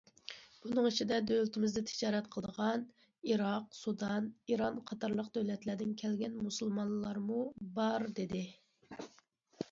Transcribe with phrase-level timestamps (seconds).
[0.61, 2.85] بۇنىڭ ئىچىدە دۆلىتىمىزدە تىجارەت قىلىدىغان
[3.33, 7.43] ئىراق، سۇدان، ئىران قاتارلىق دۆلەتلەردىن كەلگەن مۇسۇلمانلارمۇ
[7.77, 8.41] بار دېدى.